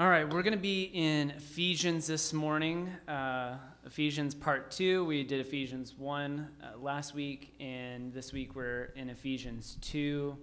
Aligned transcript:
All 0.00 0.08
right, 0.08 0.26
we're 0.26 0.40
going 0.42 0.54
to 0.54 0.58
be 0.58 0.84
in 0.94 1.28
Ephesians 1.32 2.06
this 2.06 2.32
morning. 2.32 2.88
Uh, 3.06 3.58
Ephesians 3.84 4.34
part 4.34 4.70
two. 4.70 5.04
We 5.04 5.24
did 5.24 5.40
Ephesians 5.40 5.94
1 5.98 6.48
uh, 6.62 6.78
last 6.78 7.14
week, 7.14 7.54
and 7.60 8.10
this 8.10 8.32
week 8.32 8.56
we're 8.56 8.94
in 8.96 9.10
Ephesians 9.10 9.76
2. 9.82 10.38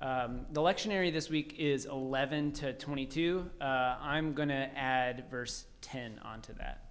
Um, 0.00 0.44
the 0.52 0.60
lectionary 0.60 1.10
this 1.10 1.30
week 1.30 1.54
is 1.58 1.86
11 1.86 2.52
to 2.52 2.74
22. 2.74 3.50
Uh, 3.58 3.64
I'm 3.64 4.34
going 4.34 4.50
to 4.50 4.68
add 4.76 5.24
verse 5.30 5.64
10 5.80 6.20
onto 6.22 6.52
that. 6.56 6.84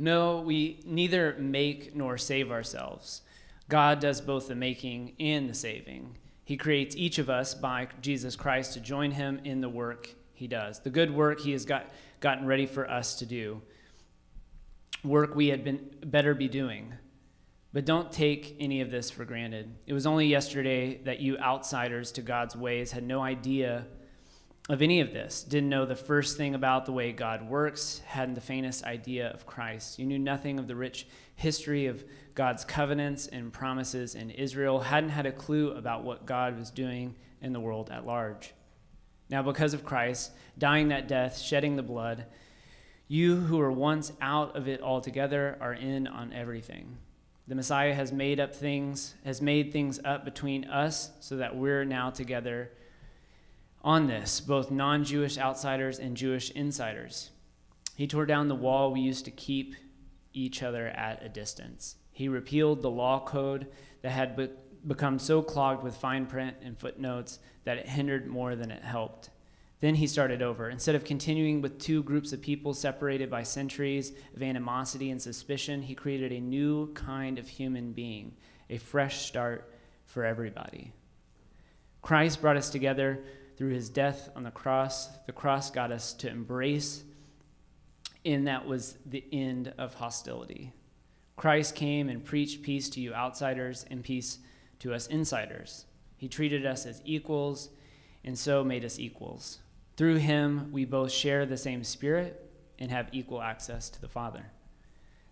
No, 0.00 0.40
we 0.40 0.80
neither 0.84 1.36
make 1.38 1.94
nor 1.94 2.18
save 2.18 2.50
ourselves. 2.50 3.22
God 3.68 4.00
does 4.00 4.20
both 4.20 4.48
the 4.48 4.56
making 4.56 5.14
and 5.20 5.48
the 5.48 5.54
saving. 5.54 6.16
He 6.44 6.56
creates 6.56 6.94
each 6.96 7.18
of 7.18 7.30
us 7.30 7.54
by 7.54 7.88
Jesus 8.00 8.36
Christ 8.36 8.74
to 8.74 8.80
join 8.80 9.10
him 9.10 9.40
in 9.44 9.60
the 9.60 9.68
work 9.68 10.10
he 10.34 10.46
does, 10.46 10.80
the 10.80 10.90
good 10.90 11.10
work 11.10 11.40
he 11.40 11.52
has 11.52 11.64
got, 11.64 11.86
gotten 12.20 12.46
ready 12.46 12.66
for 12.66 12.90
us 12.90 13.14
to 13.16 13.26
do, 13.26 13.62
work 15.02 15.34
we 15.34 15.48
had 15.48 15.64
been 15.64 15.90
better 16.04 16.34
be 16.34 16.48
doing. 16.48 16.92
But 17.72 17.84
don't 17.84 18.12
take 18.12 18.56
any 18.60 18.80
of 18.80 18.90
this 18.90 19.10
for 19.10 19.24
granted. 19.24 19.74
It 19.86 19.92
was 19.92 20.06
only 20.06 20.26
yesterday 20.26 20.98
that 21.04 21.20
you 21.20 21.36
outsiders 21.38 22.12
to 22.12 22.22
God's 22.22 22.54
ways 22.54 22.92
had 22.92 23.04
no 23.04 23.20
idea 23.20 23.86
of 24.70 24.80
any 24.80 25.00
of 25.00 25.12
this, 25.12 25.42
didn't 25.42 25.68
know 25.68 25.84
the 25.84 25.94
first 25.94 26.38
thing 26.38 26.54
about 26.54 26.86
the 26.86 26.92
way 26.92 27.12
God 27.12 27.46
works, 27.46 28.00
hadn't 28.06 28.34
the 28.34 28.40
faintest 28.40 28.84
idea 28.84 29.28
of 29.28 29.44
Christ. 29.44 29.98
You 29.98 30.06
knew 30.06 30.18
nothing 30.18 30.58
of 30.58 30.66
the 30.66 30.74
rich 30.74 31.06
history 31.36 31.86
of 31.86 32.02
God's 32.34 32.64
covenants 32.64 33.26
and 33.26 33.52
promises 33.52 34.14
in 34.14 34.30
Israel, 34.30 34.80
hadn't 34.80 35.10
had 35.10 35.26
a 35.26 35.32
clue 35.32 35.72
about 35.72 36.02
what 36.02 36.24
God 36.24 36.58
was 36.58 36.70
doing 36.70 37.14
in 37.42 37.52
the 37.52 37.60
world 37.60 37.90
at 37.90 38.06
large. 38.06 38.54
Now, 39.28 39.42
because 39.42 39.74
of 39.74 39.84
Christ, 39.84 40.32
dying 40.56 40.88
that 40.88 41.08
death, 41.08 41.38
shedding 41.38 41.76
the 41.76 41.82
blood, 41.82 42.24
you 43.06 43.36
who 43.36 43.58
were 43.58 43.72
once 43.72 44.12
out 44.22 44.56
of 44.56 44.66
it 44.66 44.80
altogether 44.80 45.58
are 45.60 45.74
in 45.74 46.06
on 46.06 46.32
everything. 46.32 46.96
The 47.46 47.54
Messiah 47.54 47.92
has 47.92 48.12
made 48.12 48.40
up 48.40 48.54
things, 48.54 49.14
has 49.26 49.42
made 49.42 49.72
things 49.72 50.00
up 50.06 50.24
between 50.24 50.64
us 50.64 51.10
so 51.20 51.36
that 51.36 51.54
we're 51.54 51.84
now 51.84 52.08
together 52.08 52.70
on 53.84 54.06
this, 54.06 54.40
both 54.40 54.70
non 54.70 55.04
Jewish 55.04 55.38
outsiders 55.38 55.98
and 55.98 56.16
Jewish 56.16 56.50
insiders. 56.50 57.30
He 57.94 58.08
tore 58.08 58.26
down 58.26 58.48
the 58.48 58.54
wall 58.54 58.90
we 58.90 59.00
used 59.00 59.26
to 59.26 59.30
keep 59.30 59.76
each 60.32 60.62
other 60.62 60.88
at 60.88 61.22
a 61.22 61.28
distance. 61.28 61.96
He 62.10 62.28
repealed 62.28 62.82
the 62.82 62.90
law 62.90 63.24
code 63.24 63.68
that 64.02 64.10
had 64.10 64.36
be- 64.36 64.48
become 64.86 65.18
so 65.18 65.42
clogged 65.42 65.84
with 65.84 65.96
fine 65.96 66.26
print 66.26 66.56
and 66.62 66.78
footnotes 66.78 67.38
that 67.64 67.78
it 67.78 67.88
hindered 67.88 68.26
more 68.26 68.56
than 68.56 68.70
it 68.70 68.82
helped. 68.82 69.30
Then 69.80 69.96
he 69.96 70.06
started 70.06 70.40
over. 70.40 70.70
Instead 70.70 70.94
of 70.94 71.04
continuing 71.04 71.60
with 71.60 71.78
two 71.78 72.02
groups 72.02 72.32
of 72.32 72.40
people 72.40 72.72
separated 72.72 73.30
by 73.30 73.42
centuries 73.42 74.12
of 74.34 74.42
animosity 74.42 75.10
and 75.10 75.20
suspicion, 75.20 75.82
he 75.82 75.94
created 75.94 76.32
a 76.32 76.40
new 76.40 76.92
kind 76.94 77.38
of 77.38 77.46
human 77.46 77.92
being, 77.92 78.34
a 78.70 78.78
fresh 78.78 79.26
start 79.26 79.70
for 80.06 80.24
everybody. 80.24 80.92
Christ 82.00 82.40
brought 82.40 82.56
us 82.56 82.70
together 82.70 83.24
through 83.56 83.72
his 83.72 83.88
death 83.88 84.28
on 84.34 84.42
the 84.42 84.50
cross. 84.50 85.08
The 85.26 85.32
cross 85.32 85.70
got 85.70 85.92
us 85.92 86.12
to 86.14 86.28
embrace, 86.28 87.04
and 88.24 88.46
that 88.46 88.66
was 88.66 88.96
the 89.06 89.24
end 89.32 89.72
of 89.78 89.94
hostility. 89.94 90.72
Christ 91.36 91.74
came 91.74 92.08
and 92.08 92.24
preached 92.24 92.62
peace 92.62 92.88
to 92.90 93.00
you 93.00 93.12
outsiders 93.12 93.84
and 93.90 94.04
peace 94.04 94.38
to 94.80 94.94
us 94.94 95.06
insiders. 95.06 95.86
He 96.16 96.28
treated 96.28 96.64
us 96.64 96.86
as 96.86 97.02
equals 97.04 97.70
and 98.24 98.38
so 98.38 98.64
made 98.64 98.84
us 98.84 98.98
equals. 98.98 99.58
Through 99.96 100.16
him, 100.16 100.72
we 100.72 100.84
both 100.84 101.12
share 101.12 101.46
the 101.46 101.56
same 101.56 101.84
spirit 101.84 102.50
and 102.78 102.90
have 102.90 103.08
equal 103.12 103.42
access 103.42 103.90
to 103.90 104.00
the 104.00 104.08
Father. 104.08 104.46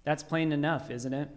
That's 0.04 0.22
plain 0.22 0.52
enough, 0.52 0.90
isn't 0.90 1.14
it? 1.14 1.30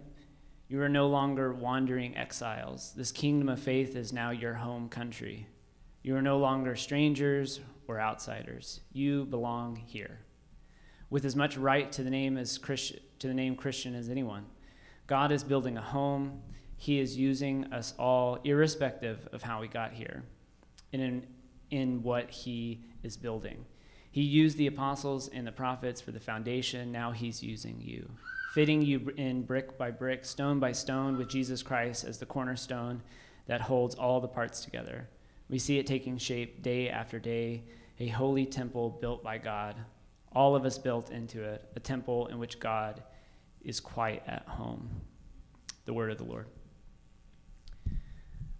You 0.68 0.82
are 0.82 0.88
no 0.88 1.06
longer 1.06 1.52
wandering 1.52 2.16
exiles. 2.16 2.92
This 2.96 3.12
kingdom 3.12 3.48
of 3.48 3.60
faith 3.60 3.94
is 3.94 4.12
now 4.12 4.30
your 4.30 4.54
home 4.54 4.88
country. 4.88 5.46
You 6.06 6.14
are 6.14 6.22
no 6.22 6.38
longer 6.38 6.76
strangers 6.76 7.58
or 7.88 8.00
outsiders. 8.00 8.80
You 8.92 9.24
belong 9.24 9.74
here. 9.74 10.20
With 11.10 11.24
as 11.24 11.34
much 11.34 11.56
right 11.56 11.90
to 11.90 12.04
the 12.04 12.10
name 12.10 12.38
as 12.38 12.58
Christian, 12.58 13.00
to 13.18 13.26
the 13.26 13.34
name 13.34 13.56
Christian 13.56 13.92
as 13.96 14.08
anyone. 14.08 14.46
God 15.08 15.32
is 15.32 15.42
building 15.42 15.76
a 15.76 15.82
home. 15.82 16.42
He 16.76 17.00
is 17.00 17.16
using 17.16 17.72
us 17.72 17.92
all, 17.98 18.38
irrespective 18.44 19.28
of 19.32 19.42
how 19.42 19.60
we 19.60 19.66
got 19.66 19.94
here, 19.94 20.22
in, 20.92 21.26
in 21.72 22.04
what 22.04 22.30
He 22.30 22.84
is 23.02 23.16
building. 23.16 23.64
He 24.08 24.22
used 24.22 24.58
the 24.58 24.68
apostles 24.68 25.26
and 25.26 25.44
the 25.44 25.50
prophets 25.50 26.00
for 26.00 26.12
the 26.12 26.20
foundation. 26.20 26.92
Now 26.92 27.10
He's 27.10 27.42
using 27.42 27.80
you, 27.80 28.08
fitting 28.54 28.80
you 28.80 29.12
in 29.16 29.42
brick 29.42 29.76
by 29.76 29.90
brick, 29.90 30.24
stone 30.24 30.60
by 30.60 30.70
stone, 30.70 31.18
with 31.18 31.28
Jesus 31.28 31.64
Christ 31.64 32.04
as 32.04 32.18
the 32.18 32.26
cornerstone 32.26 33.02
that 33.46 33.62
holds 33.62 33.96
all 33.96 34.20
the 34.20 34.28
parts 34.28 34.60
together. 34.64 35.08
We 35.48 35.58
see 35.58 35.78
it 35.78 35.86
taking 35.86 36.18
shape 36.18 36.62
day 36.62 36.88
after 36.88 37.18
day, 37.18 37.62
a 38.00 38.08
holy 38.08 38.46
temple 38.46 38.98
built 39.00 39.22
by 39.22 39.38
God, 39.38 39.76
all 40.32 40.56
of 40.56 40.64
us 40.64 40.76
built 40.76 41.10
into 41.10 41.42
it, 41.42 41.64
a 41.76 41.80
temple 41.80 42.26
in 42.26 42.38
which 42.38 42.58
God 42.58 43.02
is 43.62 43.80
quite 43.80 44.22
at 44.26 44.46
home. 44.46 44.88
The 45.84 45.92
word 45.92 46.10
of 46.10 46.18
the 46.18 46.24
Lord. 46.24 46.46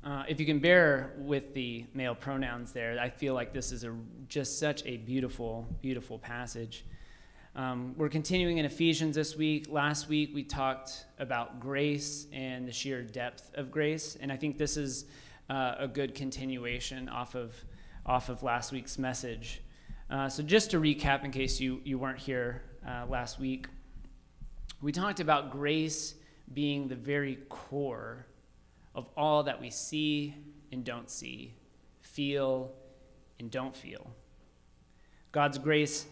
Uh, 0.04 0.22
if 0.28 0.38
you 0.38 0.46
can 0.46 0.60
bear 0.60 1.14
with 1.18 1.52
the 1.52 1.84
male 1.92 2.14
pronouns 2.14 2.70
there, 2.70 2.96
I 3.00 3.10
feel 3.10 3.34
like 3.34 3.52
this 3.52 3.72
is 3.72 3.82
a, 3.82 3.92
just 4.28 4.60
such 4.60 4.86
a 4.86 4.98
beautiful, 4.98 5.66
beautiful 5.82 6.20
passage. 6.20 6.84
Um, 7.56 7.94
we're 7.96 8.08
continuing 8.08 8.58
in 8.58 8.64
Ephesians 8.64 9.16
this 9.16 9.34
week. 9.34 9.66
Last 9.68 10.08
week 10.08 10.30
we 10.32 10.44
talked 10.44 11.06
about 11.18 11.58
grace 11.58 12.28
and 12.32 12.68
the 12.68 12.72
sheer 12.72 13.02
depth 13.02 13.50
of 13.54 13.72
grace, 13.72 14.16
and 14.20 14.30
I 14.30 14.36
think 14.36 14.58
this 14.58 14.76
is 14.76 15.06
uh, 15.48 15.74
a 15.78 15.88
good 15.88 16.14
continuation 16.14 17.08
off 17.08 17.34
of 17.34 17.54
off 18.04 18.28
of 18.28 18.42
last 18.42 18.72
week's 18.72 18.98
message. 18.98 19.62
Uh, 20.08 20.28
so 20.28 20.42
just 20.42 20.70
to 20.70 20.80
recap, 20.80 21.24
in 21.24 21.30
case 21.30 21.60
you 21.60 21.80
you 21.84 21.98
weren't 21.98 22.18
here 22.18 22.62
uh, 22.86 23.04
last 23.08 23.38
week, 23.38 23.66
we 24.80 24.92
talked 24.92 25.20
about 25.20 25.50
grace 25.50 26.14
being 26.52 26.88
the 26.88 26.94
very 26.96 27.36
core 27.48 28.26
of 28.94 29.08
all 29.16 29.42
that 29.42 29.60
we 29.60 29.70
see 29.70 30.34
and 30.72 30.84
don't 30.84 31.10
see, 31.10 31.54
feel 32.00 32.72
and 33.38 33.50
don't 33.50 33.76
feel. 33.76 34.10
God's 35.32 35.58
grace 35.58 36.06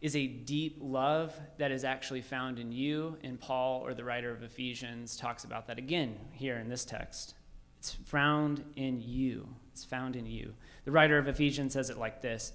is 0.00 0.16
a 0.16 0.26
deep 0.26 0.78
love 0.80 1.38
that 1.58 1.70
is 1.70 1.84
actually 1.84 2.22
found 2.22 2.58
in 2.58 2.72
you, 2.72 3.18
and 3.22 3.38
Paul, 3.38 3.84
or 3.84 3.92
the 3.92 4.04
writer 4.04 4.30
of 4.30 4.42
Ephesians, 4.42 5.16
talks 5.16 5.44
about 5.44 5.66
that 5.66 5.76
again 5.76 6.16
here 6.32 6.56
in 6.56 6.68
this 6.68 6.86
text. 6.86 7.34
It's 7.80 7.94
found 7.94 8.62
in 8.76 9.00
you. 9.00 9.48
It's 9.72 9.86
found 9.86 10.14
in 10.14 10.26
you. 10.26 10.52
The 10.84 10.90
writer 10.90 11.16
of 11.16 11.28
Ephesians 11.28 11.72
says 11.72 11.88
it 11.88 11.96
like 11.96 12.20
this 12.20 12.52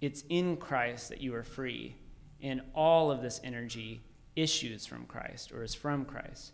It's 0.00 0.22
in 0.28 0.56
Christ 0.56 1.08
that 1.08 1.20
you 1.20 1.34
are 1.34 1.42
free, 1.42 1.96
and 2.40 2.62
all 2.76 3.10
of 3.10 3.20
this 3.20 3.40
energy 3.42 4.02
issues 4.36 4.86
from 4.86 5.06
Christ 5.06 5.50
or 5.50 5.64
is 5.64 5.74
from 5.74 6.04
Christ. 6.04 6.52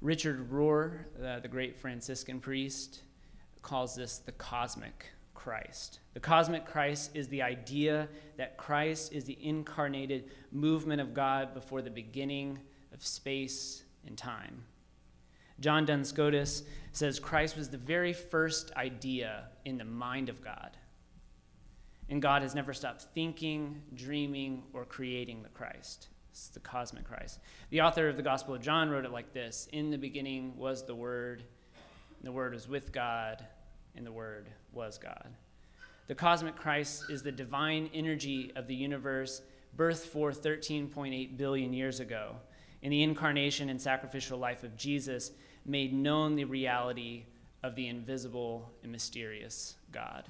Richard 0.00 0.52
Rohr, 0.52 1.00
uh, 1.20 1.40
the 1.40 1.48
great 1.48 1.76
Franciscan 1.76 2.38
priest, 2.38 3.02
calls 3.60 3.96
this 3.96 4.18
the 4.18 4.30
cosmic 4.30 5.06
Christ. 5.34 5.98
The 6.12 6.20
cosmic 6.20 6.66
Christ 6.66 7.10
is 7.14 7.26
the 7.26 7.42
idea 7.42 8.08
that 8.36 8.56
Christ 8.56 9.12
is 9.12 9.24
the 9.24 9.36
incarnated 9.44 10.30
movement 10.52 11.00
of 11.00 11.12
God 11.12 11.54
before 11.54 11.82
the 11.82 11.90
beginning 11.90 12.60
of 12.92 13.04
space 13.04 13.82
and 14.06 14.16
time. 14.16 14.62
John 15.60 15.84
Duns 15.84 16.08
Scotus 16.08 16.62
says 16.92 17.18
Christ 17.18 17.56
was 17.56 17.68
the 17.68 17.78
very 17.78 18.12
first 18.12 18.72
idea 18.76 19.44
in 19.64 19.78
the 19.78 19.84
mind 19.84 20.28
of 20.28 20.42
God. 20.42 20.76
And 22.08 22.20
God 22.20 22.42
has 22.42 22.54
never 22.54 22.72
stopped 22.72 23.06
thinking, 23.14 23.82
dreaming, 23.94 24.64
or 24.72 24.84
creating 24.84 25.42
the 25.42 25.48
Christ. 25.48 26.08
It's 26.30 26.48
the 26.48 26.60
cosmic 26.60 27.04
Christ. 27.04 27.38
The 27.70 27.80
author 27.80 28.08
of 28.08 28.16
the 28.16 28.22
Gospel 28.22 28.54
of 28.54 28.60
John 28.60 28.90
wrote 28.90 29.04
it 29.04 29.12
like 29.12 29.32
this 29.32 29.68
In 29.72 29.90
the 29.90 29.96
beginning 29.96 30.56
was 30.56 30.84
the 30.84 30.94
Word, 30.94 31.44
and 32.18 32.26
the 32.26 32.32
Word 32.32 32.52
was 32.52 32.68
with 32.68 32.92
God, 32.92 33.44
and 33.96 34.04
the 34.04 34.12
Word 34.12 34.48
was 34.72 34.98
God. 34.98 35.28
The 36.06 36.14
cosmic 36.14 36.56
Christ 36.56 37.04
is 37.08 37.22
the 37.22 37.32
divine 37.32 37.88
energy 37.94 38.52
of 38.56 38.66
the 38.66 38.74
universe, 38.74 39.40
birthed 39.76 40.06
forth 40.06 40.42
13.8 40.42 41.38
billion 41.38 41.72
years 41.72 42.00
ago 42.00 42.36
in 42.84 42.90
the 42.90 43.02
incarnation 43.02 43.70
and 43.70 43.80
sacrificial 43.80 44.38
life 44.38 44.62
of 44.62 44.76
Jesus, 44.76 45.32
made 45.64 45.94
known 45.94 46.36
the 46.36 46.44
reality 46.44 47.24
of 47.62 47.74
the 47.74 47.88
invisible 47.88 48.70
and 48.82 48.92
mysterious 48.92 49.76
God. 49.90 50.26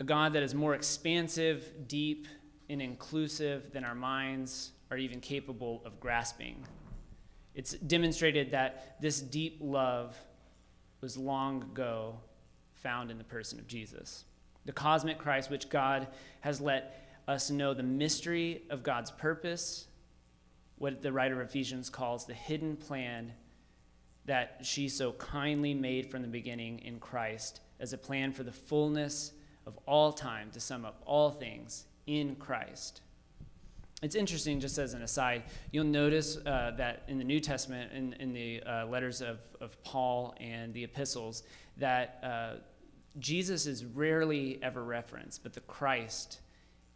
A 0.00 0.04
God 0.04 0.32
that 0.32 0.42
is 0.42 0.52
more 0.52 0.74
expansive, 0.74 1.86
deep, 1.86 2.26
and 2.68 2.82
inclusive 2.82 3.72
than 3.72 3.84
our 3.84 3.94
minds 3.94 4.72
are 4.90 4.96
even 4.96 5.20
capable 5.20 5.80
of 5.84 6.00
grasping. 6.00 6.66
It's 7.54 7.74
demonstrated 7.74 8.50
that 8.50 9.00
this 9.00 9.20
deep 9.20 9.58
love 9.60 10.18
was 11.00 11.16
long 11.16 11.62
ago 11.62 12.18
found 12.72 13.12
in 13.12 13.18
the 13.18 13.24
person 13.24 13.60
of 13.60 13.68
Jesus. 13.68 14.24
the 14.64 14.72
cosmic 14.72 15.18
Christ, 15.18 15.50
which 15.50 15.68
God 15.68 16.08
has 16.40 16.60
let 16.60 17.20
us 17.28 17.50
know 17.50 17.74
the 17.74 17.82
mystery 17.82 18.62
of 18.70 18.82
God's 18.82 19.10
purpose, 19.10 19.86
what 20.84 21.00
the 21.00 21.10
writer 21.10 21.40
of 21.40 21.48
Ephesians 21.48 21.88
calls 21.88 22.26
the 22.26 22.34
hidden 22.34 22.76
plan 22.76 23.32
that 24.26 24.58
she 24.62 24.86
so 24.86 25.12
kindly 25.12 25.72
made 25.72 26.10
from 26.10 26.20
the 26.20 26.28
beginning 26.28 26.78
in 26.80 27.00
Christ 27.00 27.62
as 27.80 27.94
a 27.94 27.96
plan 27.96 28.32
for 28.32 28.42
the 28.42 28.52
fullness 28.52 29.32
of 29.64 29.78
all 29.86 30.12
time 30.12 30.50
to 30.50 30.60
sum 30.60 30.84
up 30.84 31.00
all 31.06 31.30
things 31.30 31.86
in 32.06 32.36
Christ. 32.36 33.00
It's 34.02 34.14
interesting, 34.14 34.60
just 34.60 34.76
as 34.76 34.92
an 34.92 35.00
aside, 35.00 35.44
you'll 35.72 35.84
notice 35.84 36.36
uh, 36.36 36.72
that 36.76 37.04
in 37.08 37.16
the 37.16 37.24
New 37.24 37.40
Testament, 37.40 37.90
in, 37.90 38.12
in 38.20 38.34
the 38.34 38.62
uh, 38.62 38.84
letters 38.84 39.22
of, 39.22 39.38
of 39.62 39.82
Paul 39.84 40.34
and 40.38 40.74
the 40.74 40.84
epistles, 40.84 41.44
that 41.78 42.18
uh, 42.22 42.56
Jesus 43.20 43.64
is 43.66 43.86
rarely 43.86 44.58
ever 44.62 44.84
referenced, 44.84 45.42
but 45.42 45.54
the 45.54 45.60
Christ 45.60 46.40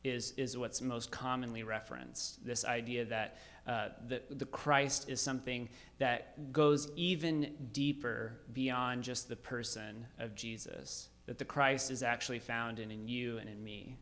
is, 0.04 0.32
is 0.32 0.56
what's 0.56 0.80
most 0.80 1.10
commonly 1.10 1.62
referenced. 1.62 2.44
This 2.44 2.64
idea 2.64 3.04
that 3.06 3.38
uh, 3.68 3.90
the, 4.06 4.22
the 4.30 4.46
Christ 4.46 5.10
is 5.10 5.20
something 5.20 5.68
that 5.98 6.52
goes 6.52 6.90
even 6.96 7.54
deeper 7.72 8.40
beyond 8.54 9.02
just 9.02 9.28
the 9.28 9.36
person 9.36 10.06
of 10.18 10.34
Jesus, 10.34 11.10
that 11.26 11.36
the 11.36 11.44
Christ 11.44 11.90
is 11.90 12.02
actually 12.02 12.38
found 12.38 12.78
in, 12.78 12.90
in 12.90 13.06
you 13.06 13.36
and 13.36 13.48
in 13.48 13.62
me. 13.62 13.94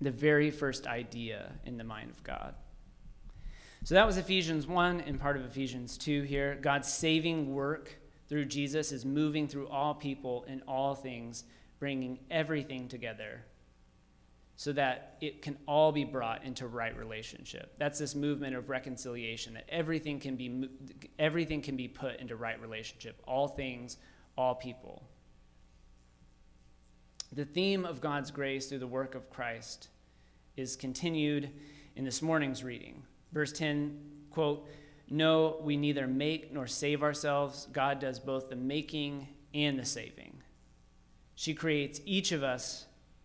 The 0.00 0.10
very 0.10 0.50
first 0.50 0.88
idea 0.88 1.52
in 1.64 1.78
the 1.78 1.84
mind 1.84 2.10
of 2.10 2.24
God. 2.24 2.54
So 3.84 3.94
that 3.94 4.06
was 4.06 4.16
Ephesians 4.16 4.66
1 4.66 5.02
and 5.02 5.20
part 5.20 5.36
of 5.36 5.44
Ephesians 5.44 5.96
2 5.96 6.22
here. 6.22 6.58
God's 6.60 6.92
saving 6.92 7.54
work 7.54 7.96
through 8.28 8.46
Jesus 8.46 8.90
is 8.90 9.04
moving 9.04 9.46
through 9.46 9.68
all 9.68 9.94
people 9.94 10.44
in 10.48 10.60
all 10.62 10.96
things, 10.96 11.44
bringing 11.78 12.18
everything 12.30 12.88
together 12.88 13.44
so 14.60 14.74
that 14.74 15.16
it 15.22 15.40
can 15.40 15.56
all 15.66 15.90
be 15.90 16.04
brought 16.04 16.44
into 16.44 16.66
right 16.66 16.94
relationship. 16.94 17.72
That's 17.78 17.98
this 17.98 18.14
movement 18.14 18.54
of 18.54 18.68
reconciliation 18.68 19.54
that 19.54 19.64
everything 19.70 20.20
can 20.20 20.36
be 20.36 20.68
everything 21.18 21.62
can 21.62 21.76
be 21.76 21.88
put 21.88 22.16
into 22.16 22.36
right 22.36 22.60
relationship. 22.60 23.22
All 23.26 23.48
things, 23.48 23.96
all 24.36 24.54
people. 24.54 25.02
The 27.32 27.46
theme 27.46 27.86
of 27.86 28.02
God's 28.02 28.30
grace 28.30 28.66
through 28.66 28.80
the 28.80 28.86
work 28.86 29.14
of 29.14 29.30
Christ 29.30 29.88
is 30.58 30.76
continued 30.76 31.48
in 31.96 32.04
this 32.04 32.20
morning's 32.20 32.62
reading. 32.62 33.02
Verse 33.32 33.52
10, 33.52 33.98
quote, 34.28 34.68
no, 35.08 35.56
we 35.62 35.78
neither 35.78 36.06
make 36.06 36.52
nor 36.52 36.66
save 36.66 37.02
ourselves. 37.02 37.66
God 37.72 37.98
does 37.98 38.18
both 38.18 38.50
the 38.50 38.56
making 38.56 39.26
and 39.54 39.78
the 39.78 39.86
saving. 39.86 40.42
She 41.34 41.54
creates 41.54 42.02
each 42.04 42.32
of 42.32 42.42
us 42.42 42.84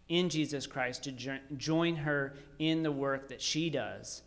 in 0.10 0.30
Jesus 0.30 0.68
Christ 0.68 1.04
to 1.04 1.12
jo- 1.12 1.40
join 1.58 1.96
her 1.96 2.36
in 2.60 2.84
the 2.84 2.92
work 2.92 3.30
that 3.30 3.42
she 3.42 3.70
does, 3.70 4.22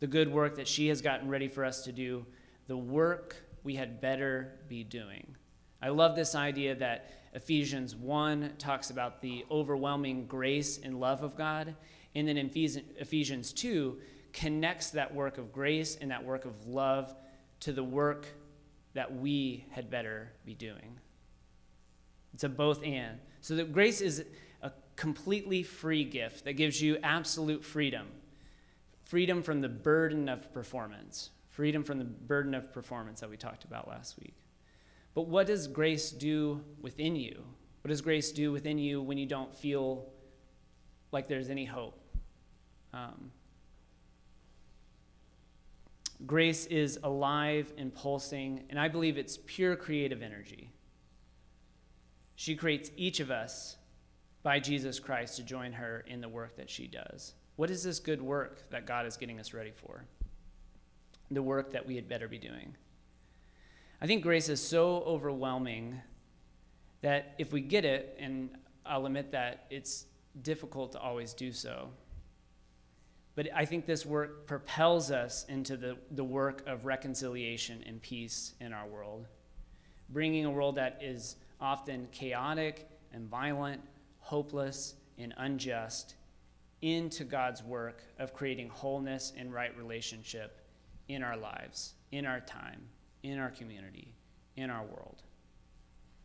the 0.00 0.06
good 0.06 0.30
work 0.30 0.56
that 0.56 0.68
she 0.68 0.88
has 0.88 1.00
gotten 1.00 1.28
ready 1.28 1.48
for 1.48 1.64
us 1.64 1.82
to 1.84 1.92
do, 1.92 2.26
the 2.66 2.76
work 2.76 3.36
we 3.62 3.74
had 3.74 4.00
better 4.00 4.52
be 4.68 4.84
doing. 4.84 5.34
I 5.80 5.88
love 5.88 6.16
this 6.16 6.34
idea 6.34 6.74
that 6.76 7.10
Ephesians 7.34 7.96
1 7.96 8.54
talks 8.58 8.90
about 8.90 9.20
the 9.20 9.44
overwhelming 9.50 10.26
grace 10.26 10.78
and 10.82 11.00
love 11.00 11.22
of 11.22 11.36
God, 11.36 11.74
and 12.14 12.28
then 12.28 12.38
Ephesians 12.38 13.52
2 13.52 13.98
connects 14.32 14.90
that 14.90 15.14
work 15.14 15.38
of 15.38 15.52
grace 15.52 15.96
and 16.00 16.10
that 16.10 16.24
work 16.24 16.44
of 16.44 16.66
love 16.66 17.14
to 17.60 17.72
the 17.72 17.82
work 17.82 18.26
that 18.94 19.14
we 19.14 19.64
had 19.70 19.90
better 19.90 20.32
be 20.44 20.54
doing. 20.54 20.98
It's 22.32 22.44
a 22.44 22.48
both 22.48 22.82
and. 22.82 23.18
So 23.40 23.56
that 23.56 23.72
grace 23.72 24.00
is 24.00 24.24
completely 24.96 25.62
free 25.62 26.04
gift 26.04 26.44
that 26.44 26.54
gives 26.54 26.80
you 26.80 26.98
absolute 27.02 27.64
freedom 27.64 28.06
freedom 29.04 29.42
from 29.42 29.60
the 29.60 29.68
burden 29.68 30.30
of 30.30 30.52
performance, 30.54 31.30
freedom 31.50 31.84
from 31.84 31.98
the 31.98 32.04
burden 32.04 32.54
of 32.54 32.72
performance 32.72 33.20
that 33.20 33.28
we 33.28 33.36
talked 33.36 33.64
about 33.64 33.86
last 33.86 34.18
week. 34.18 34.34
But 35.14 35.28
what 35.28 35.46
does 35.46 35.68
grace 35.68 36.10
do 36.10 36.64
within 36.80 37.14
you? 37.14 37.44
What 37.82 37.90
does 37.90 38.00
grace 38.00 38.32
do 38.32 38.50
within 38.50 38.78
you 38.78 39.02
when 39.02 39.18
you 39.18 39.26
don't 39.26 39.54
feel 39.54 40.06
like 41.12 41.28
there's 41.28 41.50
any 41.50 41.66
hope? 41.66 42.00
Um, 42.94 43.30
Grace 46.26 46.66
is 46.66 46.98
alive 47.02 47.72
and 47.76 47.94
pulsing, 47.94 48.64
and 48.70 48.78
I 48.78 48.88
believe 48.88 49.18
it's 49.18 49.38
pure 49.46 49.76
creative 49.76 50.22
energy. 50.22 50.70
She 52.36 52.56
creates 52.56 52.90
each 52.96 53.20
of 53.20 53.30
us 53.30 53.76
by 54.44 54.60
Jesus 54.60 55.00
Christ 55.00 55.36
to 55.36 55.42
join 55.42 55.72
her 55.72 56.04
in 56.06 56.20
the 56.20 56.28
work 56.28 56.56
that 56.56 56.70
she 56.70 56.86
does. 56.86 57.34
What 57.56 57.70
is 57.70 57.82
this 57.82 57.98
good 57.98 58.22
work 58.22 58.70
that 58.70 58.86
God 58.86 59.06
is 59.06 59.16
getting 59.16 59.40
us 59.40 59.52
ready 59.52 59.72
for? 59.72 60.04
The 61.30 61.42
work 61.42 61.72
that 61.72 61.84
we 61.84 61.96
had 61.96 62.08
better 62.08 62.28
be 62.28 62.38
doing. 62.38 62.76
I 64.00 64.06
think 64.06 64.22
grace 64.22 64.50
is 64.50 64.62
so 64.62 65.02
overwhelming 65.06 66.00
that 67.00 67.34
if 67.38 67.52
we 67.52 67.62
get 67.62 67.86
it, 67.86 68.16
and 68.20 68.50
I'll 68.84 69.06
admit 69.06 69.32
that 69.32 69.64
it's 69.70 70.04
difficult 70.42 70.92
to 70.92 70.98
always 71.00 71.32
do 71.32 71.50
so, 71.50 71.88
but 73.36 73.48
I 73.54 73.64
think 73.64 73.86
this 73.86 74.04
work 74.04 74.46
propels 74.46 75.10
us 75.10 75.46
into 75.48 75.76
the, 75.76 75.96
the 76.10 76.22
work 76.22 76.62
of 76.66 76.84
reconciliation 76.84 77.82
and 77.86 78.00
peace 78.00 78.54
in 78.60 78.74
our 78.74 78.86
world, 78.86 79.26
bringing 80.10 80.44
a 80.44 80.50
world 80.50 80.74
that 80.74 80.98
is 81.02 81.36
often 81.60 82.08
chaotic 82.12 82.90
and 83.12 83.28
violent, 83.28 83.80
hopeless 84.24 84.94
and 85.18 85.34
unjust 85.36 86.14
into 86.80 87.24
God's 87.24 87.62
work 87.62 88.02
of 88.18 88.32
creating 88.32 88.70
wholeness 88.70 89.34
and 89.36 89.52
right 89.52 89.76
relationship 89.76 90.66
in 91.08 91.22
our 91.22 91.36
lives, 91.36 91.92
in 92.10 92.24
our 92.24 92.40
time, 92.40 92.80
in 93.22 93.38
our 93.38 93.50
community, 93.50 94.14
in 94.56 94.70
our 94.70 94.82
world, 94.82 95.22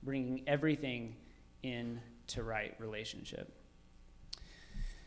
bringing 0.02 0.44
everything 0.48 1.14
into 1.62 2.42
right 2.42 2.74
relationship. 2.80 3.54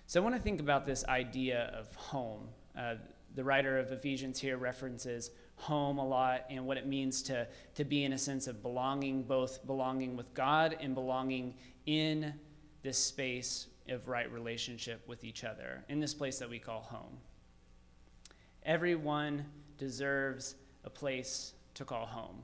So 0.07 0.21
I 0.21 0.23
want 0.23 0.37
to 0.37 0.43
think 0.43 0.61
about 0.61 0.85
this 0.85 1.03
idea 1.07 1.73
of 1.75 1.95
home. 1.95 2.49
Uh, 2.77 2.97
the 3.35 3.43
writer 3.43 3.79
of 3.79 3.91
Ephesians 3.91 4.39
here 4.39 4.59
references 4.59 5.31
home 5.57 5.97
a 5.97 6.07
lot 6.07 6.45
and 6.51 6.67
what 6.67 6.77
it 6.77 6.87
means 6.87 7.23
to, 7.23 7.47
to 7.75 7.85
be 7.85 8.05
in 8.05 8.13
a 8.13 8.19
sense 8.19 8.47
of 8.49 8.63
belonging, 8.63 9.23
both 9.23 9.67
belonging 9.67 10.15
with 10.15 10.35
God 10.35 10.77
and 10.79 10.95
belonging 10.95 11.55
in 11.87 12.35
this 12.83 12.99
space 12.99 13.69
of 13.89 14.09
right 14.09 14.31
relationship 14.33 15.07
with 15.07 15.25
each 15.25 15.45
other, 15.45 15.85
in 15.89 16.01
this 16.01 16.15
place 16.15 16.39
that 16.39 16.49
we 16.49 16.59
call 16.59 16.83
home. 16.83 17.19
Everyone 18.65 19.45
deserves 19.79 20.55
a 20.85 20.91
place 20.91 21.55
to 21.75 21.85
call 21.85 22.07
home. 22.07 22.43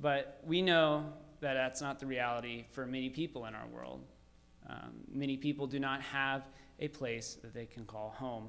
But 0.00 0.40
we 0.44 0.60
know 0.60 1.12
that 1.40 1.54
that's 1.54 1.80
not 1.80 1.98
the 1.98 2.06
reality 2.06 2.64
for 2.72 2.86
many 2.86 3.08
people 3.08 3.46
in 3.46 3.54
our 3.54 3.66
world. 3.66 4.04
Um, 4.68 4.92
many 5.12 5.36
people 5.36 5.66
do 5.66 5.78
not 5.78 6.02
have 6.02 6.42
a 6.80 6.88
place 6.88 7.38
that 7.42 7.54
they 7.54 7.66
can 7.66 7.84
call 7.84 8.10
home. 8.10 8.48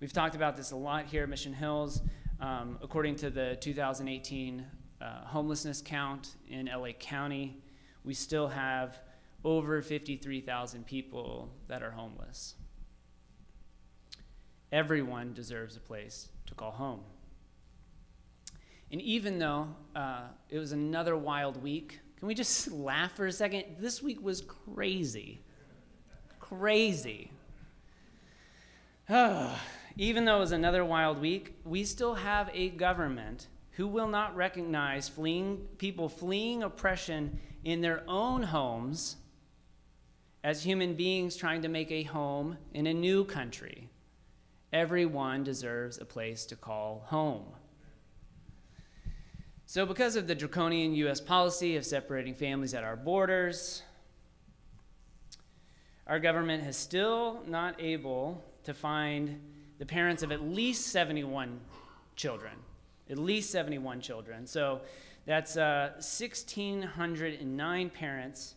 We've 0.00 0.12
talked 0.12 0.34
about 0.34 0.56
this 0.56 0.72
a 0.72 0.76
lot 0.76 1.06
here 1.06 1.22
at 1.22 1.28
Mission 1.28 1.52
Hills. 1.52 2.02
Um, 2.40 2.78
according 2.82 3.16
to 3.16 3.30
the 3.30 3.56
2018 3.60 4.66
uh, 5.00 5.04
homelessness 5.24 5.80
count 5.84 6.34
in 6.48 6.66
LA 6.66 6.90
County, 6.92 7.62
we 8.04 8.14
still 8.14 8.48
have 8.48 8.98
over 9.44 9.82
53,000 9.82 10.86
people 10.86 11.50
that 11.68 11.82
are 11.82 11.90
homeless. 11.90 12.54
Everyone 14.70 15.32
deserves 15.34 15.76
a 15.76 15.80
place 15.80 16.28
to 16.46 16.54
call 16.54 16.70
home. 16.70 17.00
And 18.90 19.00
even 19.00 19.38
though 19.38 19.68
uh, 19.96 20.22
it 20.48 20.58
was 20.58 20.72
another 20.72 21.16
wild 21.16 21.62
week 21.62 22.00
can 22.22 22.28
we 22.28 22.36
just 22.36 22.70
laugh 22.72 23.16
for 23.16 23.26
a 23.26 23.32
second? 23.32 23.64
This 23.80 24.00
week 24.00 24.22
was 24.22 24.42
crazy. 24.42 25.40
Crazy. 26.38 27.32
Even 29.96 30.24
though 30.24 30.36
it 30.36 30.38
was 30.38 30.52
another 30.52 30.84
wild 30.84 31.20
week, 31.20 31.56
we 31.64 31.82
still 31.82 32.14
have 32.14 32.48
a 32.54 32.68
government 32.68 33.48
who 33.72 33.86
will 33.86 34.08
not 34.08 34.36
recognize 34.36 35.08
fleeing 35.08 35.58
people 35.78 36.08
fleeing 36.08 36.62
oppression 36.62 37.40
in 37.64 37.80
their 37.80 38.02
own 38.06 38.42
homes 38.42 39.16
as 40.44 40.62
human 40.62 40.94
beings 40.94 41.36
trying 41.36 41.62
to 41.62 41.68
make 41.68 41.90
a 41.90 42.02
home 42.02 42.56
in 42.74 42.86
a 42.86 42.94
new 42.94 43.24
country. 43.24 43.88
Everyone 44.72 45.44
deserves 45.44 45.98
a 45.98 46.04
place 46.04 46.44
to 46.46 46.56
call 46.56 47.04
home. 47.06 47.44
So, 49.66 49.86
because 49.86 50.16
of 50.16 50.26
the 50.26 50.34
draconian 50.34 50.94
U.S. 50.96 51.20
policy 51.20 51.76
of 51.76 51.86
separating 51.86 52.34
families 52.34 52.74
at 52.74 52.84
our 52.84 52.96
borders, 52.96 53.82
our 56.06 56.18
government 56.18 56.62
has 56.64 56.76
still 56.76 57.42
not 57.46 57.80
able 57.80 58.42
to 58.64 58.74
find 58.74 59.40
the 59.78 59.86
parents 59.86 60.22
of 60.22 60.30
at 60.30 60.42
least 60.42 60.88
71 60.88 61.60
children. 62.16 62.52
At 63.10 63.18
least 63.18 63.50
71 63.50 64.00
children. 64.00 64.46
So, 64.46 64.80
That's 65.24 65.56
uh, 65.56 65.90
1,609 65.94 67.90
parents 67.90 68.54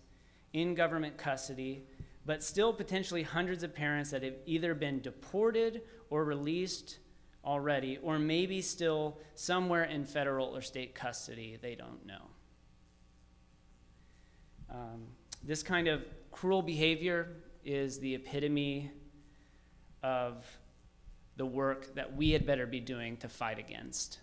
in 0.54 0.74
government 0.74 1.18
custody, 1.18 1.84
but 2.26 2.44
still 2.44 2.74
potentially 2.74 3.22
hundreds 3.22 3.62
of 3.64 3.76
parents 3.76 4.10
that 4.12 4.24
have 4.24 4.36
either 4.46 4.74
been 4.74 5.00
deported 5.02 5.84
or 6.10 6.26
released 6.26 6.98
already, 7.44 8.00
or 8.02 8.18
maybe 8.18 8.62
still 8.62 9.20
somewhere 9.36 9.84
in 9.84 10.06
federal 10.06 10.56
or 10.56 10.62
state 10.62 10.96
custody. 10.96 11.60
They 11.62 11.76
don't 11.76 12.04
know. 12.06 12.22
Um, 14.72 15.04
this 15.44 15.62
kind 15.62 15.88
of 15.88 16.04
cruel 16.32 16.64
behavior 16.64 17.28
is 17.64 18.00
the 18.00 18.16
epitome 18.16 18.92
of 20.02 20.46
the 21.38 21.46
work 21.46 21.94
that 21.94 22.16
we 22.16 22.32
had 22.32 22.48
better 22.48 22.66
be 22.66 22.80
doing 22.80 23.18
to 23.18 23.30
fight 23.30 23.60
against. 23.60 24.20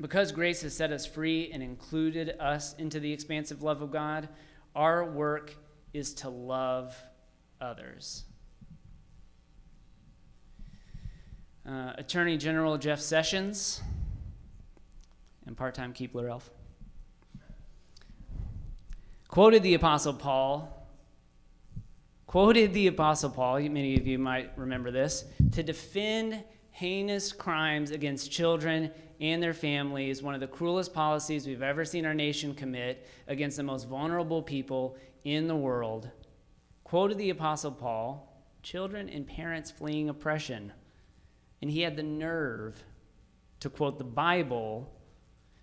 Because 0.00 0.30
grace 0.30 0.62
has 0.62 0.74
set 0.74 0.92
us 0.92 1.06
free 1.06 1.50
and 1.52 1.62
included 1.62 2.36
us 2.38 2.74
into 2.74 3.00
the 3.00 3.12
expansive 3.12 3.62
love 3.62 3.82
of 3.82 3.90
God, 3.90 4.28
our 4.74 5.04
work 5.04 5.56
is 5.92 6.14
to 6.14 6.28
love 6.28 6.96
others. 7.60 8.24
Uh, 11.66 11.92
Attorney 11.98 12.36
General 12.36 12.78
Jeff 12.78 13.00
Sessions 13.00 13.82
and 15.46 15.56
part 15.56 15.74
time 15.74 15.92
Keebler 15.92 16.30
Elf 16.30 16.50
quoted 19.28 19.62
the 19.62 19.74
Apostle 19.74 20.14
Paul. 20.14 20.74
Quoted 22.26 22.74
the 22.74 22.88
Apostle 22.88 23.30
Paul, 23.30 23.60
many 23.60 23.96
of 23.96 24.06
you 24.06 24.18
might 24.18 24.50
remember 24.56 24.90
this, 24.90 25.24
to 25.52 25.62
defend 25.62 26.42
heinous 26.72 27.32
crimes 27.32 27.90
against 27.90 28.30
children 28.30 28.90
and 29.20 29.42
their 29.42 29.54
families, 29.54 30.22
one 30.22 30.34
of 30.34 30.40
the 30.40 30.46
cruelest 30.46 30.94
policies 30.94 31.46
we've 31.46 31.62
ever 31.62 31.84
seen 31.84 32.06
our 32.06 32.14
nation 32.14 32.54
commit 32.54 33.08
against 33.26 33.56
the 33.56 33.62
most 33.62 33.88
vulnerable 33.88 34.42
people 34.42 34.96
in 35.24 35.48
the 35.48 35.56
world. 35.56 36.10
Quoted 36.84 37.18
the 37.18 37.30
Apostle 37.30 37.72
Paul 37.72 38.24
children 38.62 39.08
and 39.08 39.26
parents 39.26 39.70
fleeing 39.70 40.08
oppression. 40.08 40.72
And 41.62 41.70
he 41.70 41.80
had 41.80 41.96
the 41.96 42.02
nerve 42.02 42.82
to 43.60 43.70
quote 43.70 43.98
the 43.98 44.04
Bible 44.04 44.92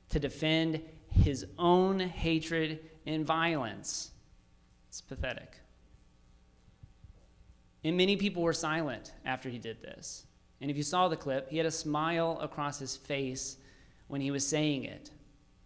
to 0.10 0.20
defend 0.20 0.82
his 1.10 1.46
own 1.58 2.00
hatred 2.00 2.80
and 3.06 3.26
violence. 3.26 4.12
It's 4.90 5.02
pathetic. 5.02 5.58
And 7.84 7.96
many 7.96 8.18
people 8.18 8.44
were 8.44 8.54
silent 8.54 9.14
after 9.26 9.50
he 9.50 9.60
did 9.60 9.82
this. 9.82 10.26
And 10.62 10.72
if 10.72 10.78
you 10.78 10.84
saw 10.84 11.08
the 11.08 11.18
clip, 11.18 11.50
he 11.50 11.58
had 11.58 11.66
a 11.66 11.72
smile 11.72 12.38
across 12.42 12.80
his 12.80 12.96
face 12.96 13.58
when 14.08 14.22
he 14.22 14.32
was 14.32 14.48
saying 14.48 14.86
it, 14.86 15.12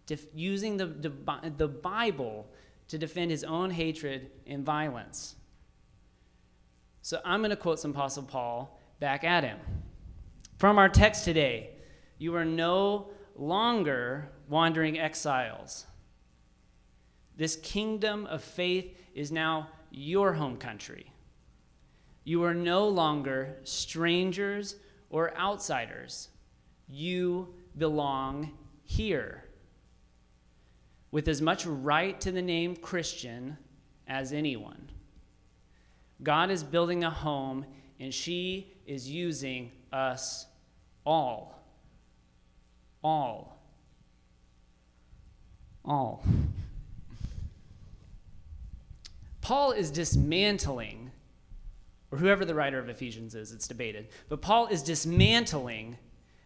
def- 0.06 0.26
using 0.34 0.76
the, 0.76 0.86
the, 0.86 1.12
the 1.56 1.68
Bible 1.68 2.46
to 2.88 2.98
defend 2.98 3.30
his 3.30 3.44
own 3.44 3.70
hatred 3.70 4.30
and 4.46 4.64
violence. 4.64 5.36
So 7.02 7.20
I'm 7.24 7.40
going 7.40 7.50
to 7.50 7.56
quote 7.56 7.78
some 7.78 7.92
Apostle 7.92 8.24
Paul 8.24 8.78
back 8.98 9.24
at 9.24 9.44
him. 9.44 9.58
From 10.58 10.78
our 10.78 10.88
text 10.88 11.24
today, 11.24 11.70
you 12.18 12.34
are 12.34 12.44
no 12.44 13.10
longer 13.36 14.28
wandering 14.48 14.98
exiles. 14.98 15.86
This 17.36 17.56
kingdom 17.56 18.26
of 18.26 18.42
faith 18.42 18.94
is 19.14 19.32
now 19.32 19.68
your 19.90 20.34
home 20.34 20.56
country. 20.56 21.09
You 22.24 22.44
are 22.44 22.54
no 22.54 22.88
longer 22.88 23.56
strangers 23.64 24.76
or 25.08 25.36
outsiders. 25.36 26.28
You 26.88 27.54
belong 27.76 28.52
here. 28.84 29.44
With 31.10 31.28
as 31.28 31.42
much 31.42 31.66
right 31.66 32.20
to 32.20 32.30
the 32.30 32.42
name 32.42 32.76
Christian 32.76 33.56
as 34.06 34.32
anyone. 34.32 34.90
God 36.22 36.50
is 36.50 36.62
building 36.62 37.04
a 37.04 37.10
home, 37.10 37.64
and 37.98 38.12
she 38.12 38.72
is 38.86 39.10
using 39.10 39.72
us 39.92 40.46
all. 41.06 41.58
All. 43.02 43.58
All. 45.84 46.22
Paul 49.40 49.72
is 49.72 49.90
dismantling 49.90 51.09
or 52.10 52.18
whoever 52.18 52.44
the 52.44 52.54
writer 52.54 52.78
of 52.78 52.88
Ephesians 52.88 53.34
is, 53.34 53.52
it's 53.52 53.68
debated. 53.68 54.08
But 54.28 54.42
Paul 54.42 54.66
is 54.66 54.82
dismantling 54.82 55.96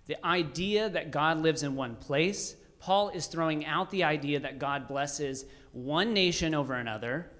the 0.07 0.25
idea 0.25 0.91
that 0.91 1.11
God 1.11 1.41
lives 1.41 1.63
in 1.63 1.75
one 1.75 1.97
place. 1.97 2.57
Paul 2.79 3.09
is 3.09 3.27
throwing 3.27 3.65
out 3.65 3.91
the 3.91 4.05
idea 4.05 4.41
that 4.41 4.59
God 4.59 4.87
blesses 4.87 5.47
one 5.73 6.13
nation 6.13 6.55
over 6.55 6.75
another, 6.75 7.31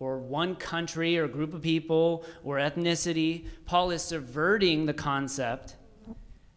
or 0.00 0.18
one 0.18 0.56
country, 0.56 1.16
or 1.16 1.28
group 1.28 1.54
of 1.54 1.62
people, 1.62 2.24
or 2.42 2.56
ethnicity. 2.56 3.46
Paul 3.64 3.92
is 3.92 4.02
subverting 4.02 4.84
the 4.84 4.92
concept 4.92 5.76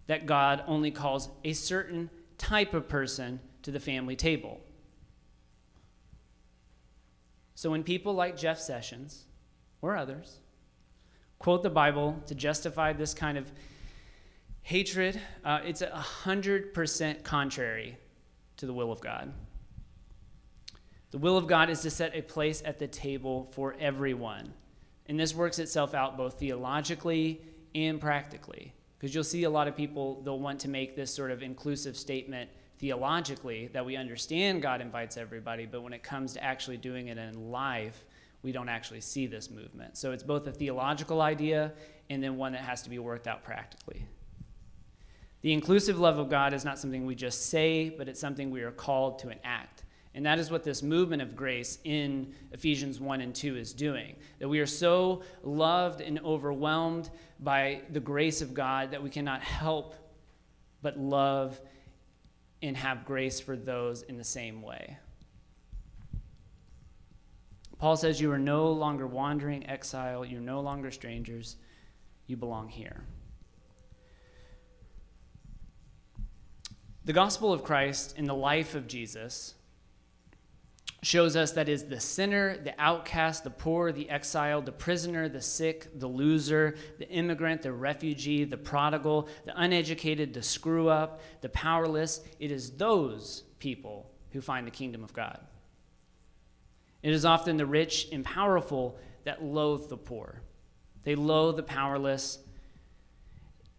that 0.07 0.25
God 0.25 0.63
only 0.65 0.89
calls 0.89 1.29
a 1.43 1.53
certain 1.53 2.09
type 2.39 2.73
of 2.73 2.87
person 2.87 3.39
to 3.61 3.71
the 3.71 3.79
family 3.79 4.15
table. 4.15 4.59
So 7.53 7.69
when 7.69 7.83
people 7.83 8.13
like 8.13 8.35
Jeff 8.35 8.59
Sessions, 8.59 9.25
or 9.81 9.95
others, 9.95 10.39
quote 11.45 11.61
the 11.61 11.69
Bible 11.69 12.19
to 12.25 12.33
justify 12.33 12.91
this 12.91 13.13
kind 13.13 13.37
of 13.37 13.51
hatred, 14.63 15.21
uh, 15.43 15.59
it's 15.63 15.83
a 15.83 15.95
hundred 15.95 16.73
percent 16.73 17.23
contrary 17.23 17.99
to 18.57 18.65
the 18.65 18.73
will 18.73 18.91
of 18.91 18.99
God. 18.99 19.31
The 21.11 21.19
will 21.19 21.37
of 21.37 21.45
God 21.45 21.69
is 21.69 21.81
to 21.81 21.91
set 21.91 22.15
a 22.15 22.23
place 22.23 22.63
at 22.65 22.79
the 22.79 22.87
table 22.87 23.47
for 23.51 23.75
everyone. 23.79 24.55
And 25.05 25.19
this 25.19 25.35
works 25.35 25.59
itself 25.59 25.93
out 25.93 26.17
both 26.17 26.39
theologically 26.39 27.41
and 27.75 28.01
practically. 28.01 28.73
Because 28.97 29.13
you'll 29.13 29.23
see 29.23 29.43
a 29.43 29.49
lot 29.51 29.67
of 29.67 29.75
people, 29.75 30.23
they'll 30.23 30.39
want 30.39 30.59
to 30.61 30.67
make 30.67 30.95
this 30.95 31.13
sort 31.13 31.29
of 31.29 31.43
inclusive 31.43 31.95
statement 31.95 32.49
theologically 32.79 33.67
that 33.67 33.85
we 33.85 33.97
understand 33.97 34.63
God 34.63 34.81
invites 34.81 35.15
everybody, 35.15 35.67
but 35.67 35.83
when 35.83 35.93
it 35.93 36.01
comes 36.01 36.33
to 36.33 36.43
actually 36.43 36.77
doing 36.77 37.09
it 37.09 37.19
in 37.19 37.51
life, 37.51 38.03
we 38.45 38.51
don't 38.51 38.69
actually 38.69 39.01
see 39.01 39.25
this 39.25 39.49
movement. 39.49 39.97
So 39.97 40.11
it's 40.11 40.21
both 40.21 40.45
a 40.45 40.51
theological 40.51 41.19
idea 41.19 41.73
and 42.11 42.23
then 42.23 42.37
one 42.37 42.51
that 42.51 42.61
has 42.61 42.83
to 42.83 42.91
be 42.91 42.99
worked 42.99 43.27
out 43.27 43.43
practically. 43.43 44.05
The 45.41 45.51
inclusive 45.51 45.99
love 45.99 46.19
of 46.19 46.29
God 46.29 46.53
is 46.53 46.63
not 46.63 46.77
something 46.77 47.07
we 47.07 47.15
just 47.15 47.49
say, 47.49 47.89
but 47.89 48.07
it's 48.07 48.19
something 48.19 48.51
we 48.51 48.61
are 48.61 48.71
called 48.71 49.17
to 49.19 49.29
enact. 49.29 49.83
And 50.13 50.23
that 50.27 50.37
is 50.37 50.51
what 50.51 50.63
this 50.63 50.83
movement 50.83 51.23
of 51.23 51.35
grace 51.35 51.79
in 51.83 52.33
Ephesians 52.51 52.99
1 52.99 53.19
and 53.19 53.33
2 53.33 53.57
is 53.57 53.73
doing. 53.73 54.15
That 54.37 54.47
we 54.47 54.59
are 54.59 54.67
so 54.67 55.23
loved 55.43 55.99
and 56.01 56.19
overwhelmed 56.19 57.09
by 57.39 57.81
the 57.89 57.99
grace 57.99 58.41
of 58.41 58.53
God 58.53 58.91
that 58.91 59.01
we 59.01 59.09
cannot 59.09 59.41
help 59.41 59.95
but 60.83 60.99
love 60.99 61.59
and 62.61 62.77
have 62.77 63.05
grace 63.05 63.39
for 63.39 63.57
those 63.57 64.03
in 64.03 64.17
the 64.17 64.23
same 64.23 64.61
way. 64.61 64.97
Paul 67.77 67.97
says, 67.97 68.21
You 68.21 68.31
are 68.31 68.39
no 68.39 68.71
longer 68.71 69.07
wandering 69.07 69.67
exile, 69.69 70.25
you're 70.25 70.41
no 70.41 70.61
longer 70.61 70.91
strangers, 70.91 71.57
you 72.27 72.37
belong 72.37 72.69
here. 72.69 73.03
The 77.05 77.13
gospel 77.13 77.53
of 77.53 77.63
Christ 77.63 78.17
in 78.17 78.25
the 78.25 78.33
life 78.33 78.73
of 78.73 78.87
Jesus 78.87 79.53
shows 81.03 81.35
us 81.35 81.51
that 81.51 81.69
is 81.69 81.83
the 81.83 81.99
sinner, 81.99 82.57
the 82.57 82.73
outcast, 82.79 83.43
the 83.43 83.51
poor, 83.51 83.91
the 83.91 84.09
exile, 84.09 84.59
the 84.59 84.71
prisoner, 84.71 85.29
the 85.29 85.41
sick, 85.41 85.87
the 85.99 86.07
loser, 86.07 86.75
the 86.97 87.07
immigrant, 87.09 87.61
the 87.61 87.71
refugee, 87.71 88.43
the 88.43 88.57
prodigal, 88.57 89.29
the 89.45 89.53
uneducated, 89.61 90.33
the 90.33 90.41
screw 90.41 90.89
up, 90.89 91.21
the 91.41 91.49
powerless. 91.49 92.21
It 92.39 92.49
is 92.49 92.71
those 92.71 93.43
people 93.59 94.09
who 94.31 94.41
find 94.41 94.65
the 94.65 94.71
kingdom 94.71 95.03
of 95.03 95.13
God. 95.13 95.39
It 97.05 97.13
is 97.13 97.23
often 97.23 97.57
the 97.57 97.67
rich 97.67 98.07
and 98.11 98.25
powerful 98.25 98.97
that 99.25 99.43
loathe 99.43 99.89
the 99.89 99.95
poor. 99.97 100.41
They 101.03 101.13
loathe 101.13 101.55
the 101.55 101.61
powerless, 101.61 102.39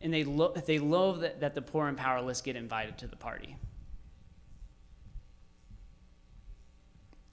and 0.00 0.14
they, 0.14 0.22
lo- 0.22 0.54
they 0.64 0.78
loathe 0.78 1.22
that, 1.22 1.40
that 1.40 1.56
the 1.56 1.60
poor 1.60 1.88
and 1.88 1.96
powerless 1.98 2.40
get 2.40 2.54
invited 2.54 2.98
to 2.98 3.08
the 3.08 3.16
party. 3.16 3.56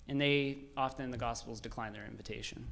And 0.07 0.19
they 0.19 0.57
often 0.75 1.11
the 1.11 1.17
Gospels 1.17 1.59
decline 1.59 1.93
their 1.93 2.07
invitation. 2.07 2.65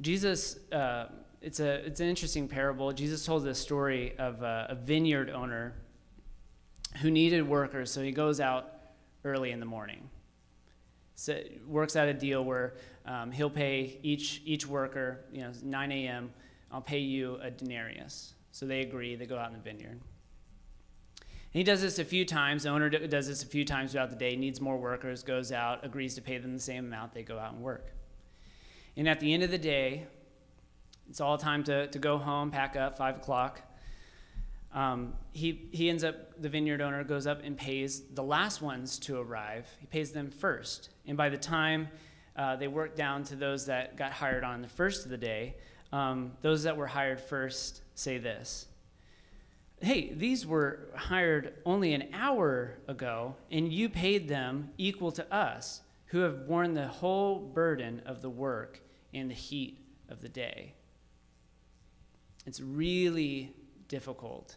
Jesus, 0.00 0.58
uh, 0.72 1.06
it's, 1.40 1.60
a, 1.60 1.86
it's 1.86 2.00
an 2.00 2.08
interesting 2.08 2.48
parable. 2.48 2.92
Jesus 2.92 3.24
told 3.24 3.44
this 3.44 3.60
story 3.60 4.18
of 4.18 4.42
a, 4.42 4.66
a 4.70 4.74
vineyard 4.74 5.30
owner 5.30 5.76
who 7.00 7.10
needed 7.10 7.48
workers, 7.48 7.90
so 7.90 8.02
he 8.02 8.12
goes 8.12 8.40
out 8.40 8.70
early 9.24 9.50
in 9.50 9.60
the 9.60 9.66
morning. 9.66 10.08
So 11.16 11.40
works 11.66 11.96
out 11.96 12.08
a 12.08 12.14
deal 12.14 12.44
where 12.44 12.74
um, 13.06 13.30
he'll 13.30 13.50
pay 13.50 13.98
each 14.02 14.42
each 14.44 14.66
worker, 14.66 15.20
you 15.32 15.42
know, 15.42 15.52
9 15.62 15.92
a.m. 15.92 16.32
I'll 16.72 16.80
pay 16.80 16.98
you 16.98 17.38
a 17.40 17.50
denarius. 17.50 18.34
So 18.50 18.66
they 18.66 18.80
agree, 18.80 19.16
they 19.16 19.26
go 19.26 19.38
out 19.38 19.48
in 19.48 19.56
the 19.56 19.62
vineyard. 19.62 20.00
And 21.54 21.60
he 21.60 21.62
does 21.62 21.80
this 21.82 22.00
a 22.00 22.04
few 22.04 22.24
times. 22.24 22.64
The 22.64 22.70
owner 22.70 22.88
does 22.88 23.28
this 23.28 23.44
a 23.44 23.46
few 23.46 23.64
times 23.64 23.92
throughout 23.92 24.10
the 24.10 24.16
day, 24.16 24.34
needs 24.34 24.60
more 24.60 24.76
workers, 24.76 25.22
goes 25.22 25.52
out, 25.52 25.84
agrees 25.84 26.16
to 26.16 26.22
pay 26.22 26.38
them 26.38 26.52
the 26.52 26.60
same 26.60 26.84
amount, 26.84 27.14
they 27.14 27.22
go 27.22 27.38
out 27.38 27.52
and 27.52 27.62
work. 27.62 27.92
And 28.96 29.08
at 29.08 29.20
the 29.20 29.32
end 29.32 29.44
of 29.44 29.50
the 29.52 29.58
day, 29.58 30.06
it's 31.08 31.20
all 31.20 31.38
time 31.38 31.62
to, 31.64 31.86
to 31.88 31.98
go 31.98 32.18
home, 32.18 32.50
pack 32.50 32.76
up, 32.76 32.98
five 32.98 33.16
o'clock. 33.16 33.60
Um, 34.74 35.14
he, 35.32 35.68
he 35.70 35.88
ends 35.88 36.02
up, 36.02 36.40
the 36.42 36.48
vineyard 36.48 36.80
owner 36.80 37.04
goes 37.04 37.28
up 37.28 37.40
and 37.44 37.56
pays 37.56 38.02
the 38.12 38.24
last 38.24 38.60
ones 38.60 38.98
to 39.00 39.20
arrive. 39.20 39.68
He 39.78 39.86
pays 39.86 40.10
them 40.10 40.30
first. 40.30 40.90
And 41.06 41.16
by 41.16 41.28
the 41.28 41.38
time 41.38 41.88
uh, 42.36 42.56
they 42.56 42.66
work 42.66 42.96
down 42.96 43.22
to 43.24 43.36
those 43.36 43.66
that 43.66 43.96
got 43.96 44.12
hired 44.12 44.42
on 44.42 44.62
the 44.62 44.68
first 44.68 45.04
of 45.04 45.10
the 45.10 45.16
day, 45.16 45.54
um, 45.92 46.32
those 46.42 46.64
that 46.64 46.76
were 46.76 46.88
hired 46.88 47.20
first 47.20 47.82
say 47.94 48.18
this 48.18 48.66
Hey, 49.80 50.12
these 50.12 50.46
were 50.46 50.88
hired 50.96 51.54
only 51.64 51.94
an 51.94 52.08
hour 52.12 52.78
ago, 52.88 53.36
and 53.50 53.72
you 53.72 53.88
paid 53.88 54.28
them 54.28 54.70
equal 54.76 55.12
to 55.12 55.34
us, 55.34 55.82
who 56.06 56.20
have 56.20 56.48
borne 56.48 56.74
the 56.74 56.88
whole 56.88 57.38
burden 57.38 58.02
of 58.06 58.22
the 58.22 58.30
work 58.30 58.80
and 59.12 59.30
the 59.30 59.34
heat 59.34 59.78
of 60.08 60.20
the 60.20 60.28
day. 60.28 60.74
It's 62.46 62.60
really 62.60 63.54
difficult 63.88 64.56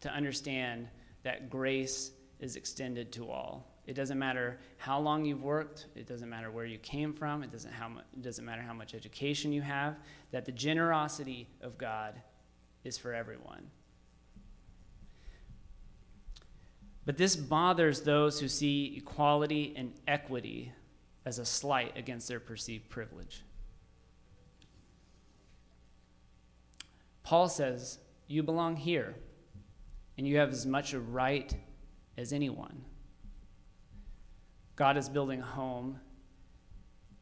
to 0.00 0.10
understand 0.10 0.88
that 1.22 1.50
grace 1.50 2.12
is 2.40 2.56
extended 2.56 3.12
to 3.12 3.30
all. 3.30 3.74
It 3.86 3.94
doesn't 3.94 4.18
matter 4.18 4.58
how 4.76 5.00
long 5.00 5.24
you've 5.24 5.42
worked, 5.42 5.86
it 5.96 6.06
doesn't 6.06 6.28
matter 6.28 6.50
where 6.50 6.66
you 6.66 6.78
came 6.78 7.14
from, 7.14 7.42
it 7.42 7.50
doesn't, 7.50 7.72
how 7.72 7.88
mu- 7.88 8.00
it 8.12 8.22
doesn't 8.22 8.44
matter 8.44 8.60
how 8.60 8.74
much 8.74 8.94
education 8.94 9.52
you 9.52 9.62
have, 9.62 9.96
that 10.30 10.44
the 10.44 10.52
generosity 10.52 11.48
of 11.62 11.78
God 11.78 12.20
is 12.84 12.98
for 12.98 13.14
everyone. 13.14 13.70
But 17.06 17.16
this 17.16 17.34
bothers 17.34 18.02
those 18.02 18.38
who 18.38 18.48
see 18.48 18.94
equality 18.98 19.72
and 19.74 19.94
equity 20.06 20.72
as 21.24 21.38
a 21.38 21.44
slight 21.44 21.96
against 21.96 22.28
their 22.28 22.40
perceived 22.40 22.90
privilege. 22.90 23.42
Paul 27.22 27.48
says, 27.48 27.98
You 28.26 28.42
belong 28.42 28.76
here 28.76 29.14
and 30.18 30.26
you 30.26 30.36
have 30.38 30.50
as 30.50 30.66
much 30.66 30.92
a 30.92 31.00
right 31.00 31.54
as 32.18 32.32
anyone. 32.32 32.84
God 34.74 34.96
is 34.96 35.08
building 35.08 35.40
a 35.40 35.46
home. 35.46 36.00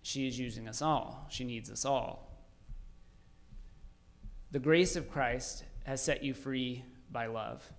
She 0.02 0.26
is 0.26 0.38
using 0.38 0.66
us 0.66 0.80
all. 0.80 1.26
She 1.30 1.44
needs 1.44 1.70
us 1.70 1.84
all. 1.84 2.42
The 4.50 4.58
grace 4.58 4.96
of 4.96 5.10
Christ 5.10 5.64
has 5.84 6.02
set 6.02 6.24
you 6.24 6.32
free 6.32 6.84
by 7.12 7.26
love. 7.26 7.70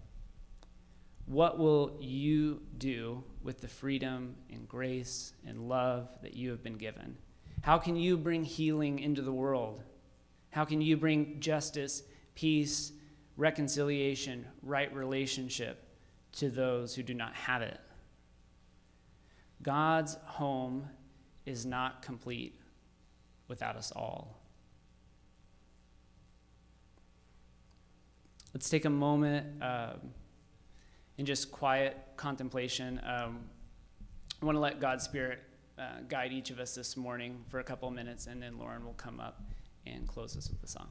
What 1.26 1.58
will 1.58 1.98
you 2.00 2.62
do 2.78 3.24
with 3.42 3.60
the 3.60 3.68
freedom 3.68 4.36
and 4.52 4.68
grace 4.68 5.34
and 5.46 5.68
love 5.68 6.10
that 6.22 6.36
you 6.36 6.52
have 6.52 6.64
been 6.64 6.78
given? 6.78 7.18
How 7.62 7.80
can 7.80 7.96
you 7.96 8.18
bring 8.18 8.44
healing 8.44 9.00
into 9.00 9.24
the 9.24 9.34
world? 9.34 9.84
How 10.52 10.64
can 10.64 10.80
you 10.80 10.96
bring 10.96 11.40
justice, 11.40 12.04
peace, 12.36 12.92
reconciliation, 13.38 14.46
right 14.64 14.94
relationship 14.94 15.84
to 16.34 16.50
those 16.50 16.96
who 16.96 17.04
do 17.04 17.14
not 17.14 17.34
have 17.34 17.62
it. 17.62 17.80
God's 19.62 20.18
home 20.26 20.88
is 21.46 21.66
not 21.66 22.02
complete 22.02 22.60
without 23.48 23.76
us 23.76 23.92
all. 23.96 24.42
Let's 28.54 28.70
take 28.70 28.86
a 28.86 28.90
moment 28.90 29.62
um, 29.62 30.12
in 31.18 31.26
just 31.26 31.52
quiet 31.52 31.98
contemplation. 32.18 33.00
Um, 33.06 33.40
I 34.42 34.46
want 34.46 34.56
to 34.56 34.60
let 34.60 34.80
God's 34.80 35.04
Spirit 35.04 35.40
uh, 35.78 36.02
guide 36.08 36.32
each 36.32 36.50
of 36.50 36.60
us 36.60 36.74
this 36.74 36.98
morning 36.98 37.44
for 37.50 37.60
a 37.60 37.64
couple 37.64 37.90
minutes, 37.92 38.28
and 38.28 38.42
then 38.42 38.58
Lauren 38.58 38.84
will 38.84 38.94
come 38.94 39.20
up 39.20 39.42
and 39.86 40.08
close 40.08 40.36
us 40.36 40.50
with 40.50 40.62
the 40.62 40.68
song. 40.68 40.88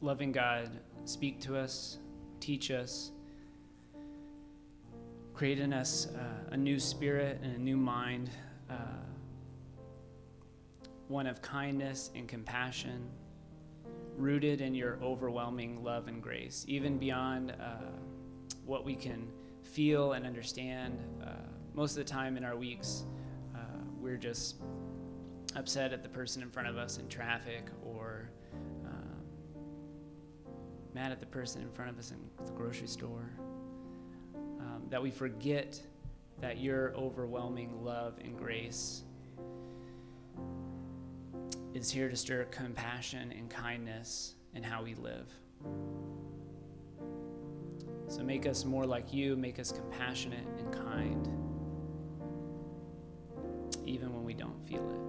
Loving 0.00 0.32
God, 0.32 0.70
speak 1.04 1.40
to 1.42 1.56
us, 1.56 1.98
teach 2.40 2.70
us, 2.70 3.10
create 5.34 5.58
in 5.58 5.72
us 5.72 6.08
uh, 6.16 6.52
a 6.52 6.56
new 6.56 6.78
spirit 6.78 7.40
and 7.42 7.56
a 7.56 7.58
new 7.58 7.76
mind, 7.76 8.30
uh, 8.70 8.74
one 11.08 11.26
of 11.26 11.42
kindness 11.42 12.10
and 12.14 12.28
compassion, 12.28 13.08
rooted 14.16 14.60
in 14.60 14.74
your 14.74 14.98
overwhelming 15.02 15.82
love 15.82 16.08
and 16.08 16.22
grace, 16.22 16.64
even 16.68 16.98
beyond 16.98 17.52
uh, 17.52 17.90
what 18.66 18.84
we 18.84 18.94
can 18.94 19.28
feel 19.62 20.12
and 20.12 20.26
understand. 20.26 20.98
Uh, 21.24 21.30
most 21.74 21.92
of 21.92 21.98
the 21.98 22.10
time 22.10 22.36
in 22.36 22.44
our 22.44 22.56
weeks, 22.56 23.04
uh, 23.54 23.58
we're 24.00 24.16
just 24.16 24.56
upset 25.56 25.92
at 25.92 26.02
the 26.02 26.08
person 26.08 26.42
in 26.42 26.50
front 26.50 26.68
of 26.68 26.76
us 26.76 26.98
in 26.98 27.08
traffic 27.08 27.66
or 27.84 28.28
mad 30.98 31.12
at 31.12 31.20
the 31.20 31.26
person 31.26 31.62
in 31.62 31.70
front 31.70 31.88
of 31.88 31.96
us 31.96 32.10
in 32.10 32.18
the 32.44 32.52
grocery 32.52 32.88
store, 32.88 33.30
um, 34.58 34.82
that 34.90 35.00
we 35.00 35.12
forget 35.12 35.80
that 36.40 36.58
your 36.58 36.92
overwhelming 36.96 37.84
love 37.84 38.14
and 38.20 38.36
grace 38.36 39.04
is 41.72 41.88
here 41.88 42.08
to 42.08 42.16
stir 42.16 42.44
compassion 42.46 43.32
and 43.38 43.48
kindness 43.48 44.34
in 44.54 44.62
how 44.64 44.82
we 44.82 44.96
live. 44.96 45.32
So 48.08 48.24
make 48.24 48.44
us 48.44 48.64
more 48.64 48.84
like 48.84 49.12
you, 49.12 49.36
make 49.36 49.60
us 49.60 49.70
compassionate 49.70 50.46
and 50.58 50.72
kind, 50.72 51.28
even 53.86 54.12
when 54.12 54.24
we 54.24 54.34
don't 54.34 54.66
feel 54.66 54.90
it. 54.90 55.07